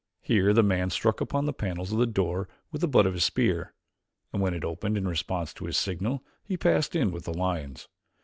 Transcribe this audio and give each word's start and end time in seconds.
Here 0.23 0.51
the 0.51 0.63
man 0.63 0.89
struck 0.89 1.21
upon 1.21 1.45
the 1.45 1.53
panels 1.53 1.91
of 1.91 1.99
the 1.99 2.07
door 2.07 2.49
with 2.71 2.81
the 2.81 2.87
butt 2.87 3.05
of 3.05 3.13
his 3.13 3.23
spear, 3.23 3.75
and 4.33 4.41
when 4.41 4.55
it 4.55 4.63
opened 4.65 4.97
in 4.97 5.07
response 5.07 5.53
to 5.53 5.65
his 5.65 5.77
signal 5.77 6.23
he 6.43 6.57
passed 6.57 6.95
in 6.95 7.11
with 7.11 7.27
his 7.27 7.35
lions. 7.35 7.87